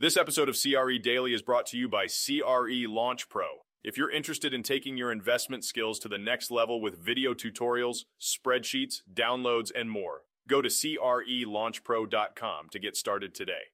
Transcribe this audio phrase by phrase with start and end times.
[0.00, 3.46] This episode of CRE Daily is brought to you by CRE Launch Pro.
[3.82, 8.04] If you're interested in taking your investment skills to the next level with video tutorials,
[8.20, 13.72] spreadsheets, downloads, and more, go to CRELaunchPro.com to get started today.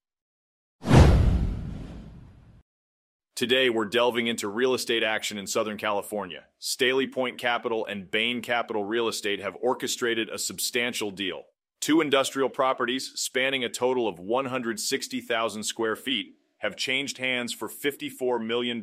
[3.37, 6.45] Today, we're delving into real estate action in Southern California.
[6.59, 11.43] Staley Point Capital and Bain Capital Real Estate have orchestrated a substantial deal.
[11.85, 18.43] Two industrial properties, spanning a total of 160,000 square feet, have changed hands for $54
[18.43, 18.83] million,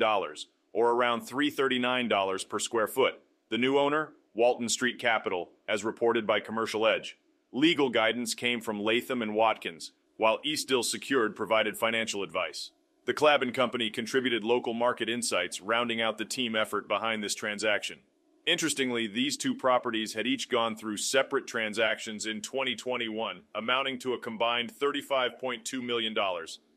[0.72, 3.14] or around $339 per square foot.
[3.48, 7.18] The new owner, Walton Street Capital, as reported by Commercial Edge.
[7.50, 12.70] Legal guidance came from Latham and Watkins, while Eastdil Secured provided financial advice.
[13.06, 17.98] The Klabin Company contributed local market insights, rounding out the team effort behind this transaction.
[18.44, 24.18] Interestingly, these two properties had each gone through separate transactions in 2021, amounting to a
[24.18, 26.12] combined $35.2 million.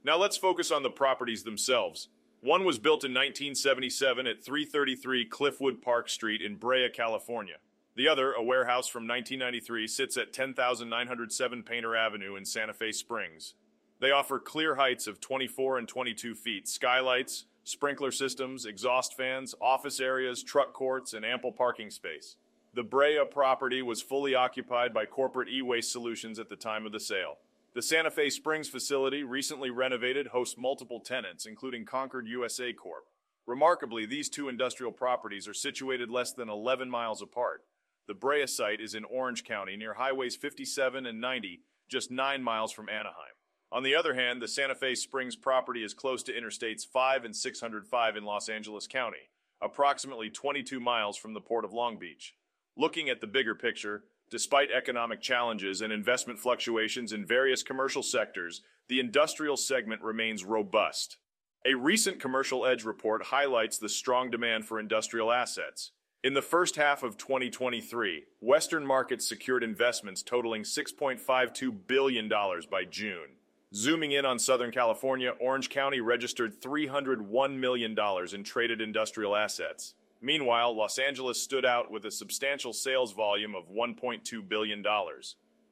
[0.03, 2.09] Now let's focus on the properties themselves.
[2.41, 7.55] One was built in 1977 at 333 Cliffwood Park Street in Brea, California.
[7.95, 13.55] The other, a warehouse from 1993, sits at 10,907 Painter Avenue in Santa Fe Springs.
[13.99, 19.99] They offer clear heights of 24 and 22 feet, skylights, sprinkler systems, exhaust fans, office
[19.99, 22.37] areas, truck courts, and ample parking space.
[22.73, 26.99] The Brea property was fully occupied by corporate e-waste solutions at the time of the
[26.99, 27.39] sale.
[27.73, 33.05] The Santa Fe Springs facility, recently renovated, hosts multiple tenants, including Concord USA Corp.
[33.47, 37.63] Remarkably, these two industrial properties are situated less than 11 miles apart.
[38.07, 42.71] The Brea site is in Orange County near Highways 57 and 90, just 9 miles
[42.71, 43.35] from Anaheim.
[43.75, 47.35] On the other hand, the Santa Fe Springs property is close to Interstates 5 and
[47.35, 49.27] 605 in Los Angeles County,
[49.61, 52.35] approximately 22 miles from the Port of Long Beach.
[52.77, 58.61] Looking at the bigger picture, despite economic challenges and investment fluctuations in various commercial sectors,
[58.87, 61.17] the industrial segment remains robust.
[61.65, 65.91] A recent Commercial Edge report highlights the strong demand for industrial assets.
[66.23, 73.31] In the first half of 2023, Western markets secured investments totaling $6.52 billion by June.
[73.73, 77.97] Zooming in on Southern California, Orange County registered $301 million
[78.33, 79.95] in traded industrial assets.
[80.21, 84.83] Meanwhile, Los Angeles stood out with a substantial sales volume of $1.2 billion.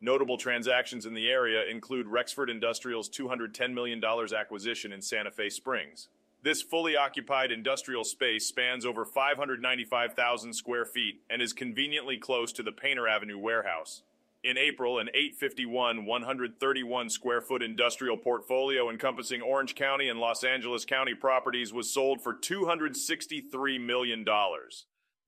[0.02, 6.10] Notable transactions in the area include Rexford Industrial's $210 million acquisition in Santa Fe Springs.
[6.44, 12.64] This fully occupied industrial space spans over 595,000 square feet and is conveniently close to
[12.64, 14.04] the Painter Avenue warehouse.
[14.44, 20.84] In April, an 851, 131 square foot industrial portfolio encompassing Orange County and Los Angeles
[20.84, 24.26] County properties was sold for $263 million.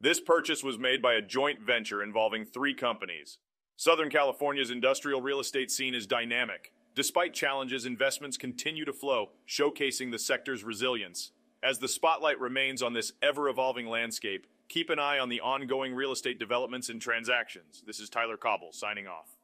[0.01, 3.37] This purchase was made by a joint venture involving three companies.
[3.77, 6.73] Southern California's industrial real estate scene is dynamic.
[6.93, 11.31] Despite challenges, investments continue to flow, showcasing the sector's resilience.
[11.63, 15.93] As the spotlight remains on this ever evolving landscape, Keep an eye on the ongoing
[15.93, 17.83] real estate developments and transactions.
[17.85, 19.34] This is Tyler Cauble signing off.